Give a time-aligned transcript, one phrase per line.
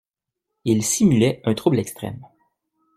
[0.65, 2.25] Il simulait un trouble extrême.